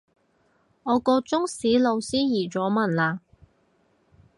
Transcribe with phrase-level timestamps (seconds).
[0.81, 3.19] 我個中史老師移咗民喇